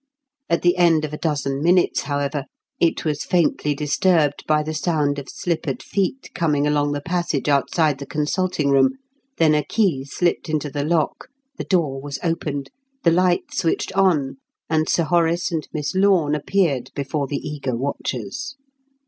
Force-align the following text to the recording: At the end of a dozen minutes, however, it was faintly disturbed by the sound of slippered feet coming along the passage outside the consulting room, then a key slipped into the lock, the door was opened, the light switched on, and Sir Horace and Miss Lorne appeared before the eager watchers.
At 0.49 0.63
the 0.63 0.77
end 0.77 1.05
of 1.05 1.13
a 1.13 1.17
dozen 1.19 1.61
minutes, 1.61 2.01
however, 2.01 2.45
it 2.79 3.05
was 3.05 3.23
faintly 3.23 3.75
disturbed 3.75 4.43
by 4.47 4.63
the 4.63 4.73
sound 4.73 5.19
of 5.19 5.29
slippered 5.29 5.83
feet 5.83 6.31
coming 6.33 6.65
along 6.65 6.93
the 6.93 7.01
passage 7.01 7.47
outside 7.47 7.99
the 7.99 8.07
consulting 8.07 8.71
room, 8.71 8.93
then 9.37 9.53
a 9.53 9.63
key 9.63 10.03
slipped 10.03 10.49
into 10.49 10.71
the 10.71 10.83
lock, 10.83 11.27
the 11.57 11.63
door 11.65 12.01
was 12.01 12.17
opened, 12.23 12.71
the 13.03 13.11
light 13.11 13.53
switched 13.53 13.91
on, 13.93 14.37
and 14.71 14.89
Sir 14.89 15.03
Horace 15.03 15.51
and 15.51 15.67
Miss 15.71 15.93
Lorne 15.93 16.33
appeared 16.33 16.89
before 16.95 17.27
the 17.27 17.35
eager 17.37 17.75
watchers. 17.75 18.55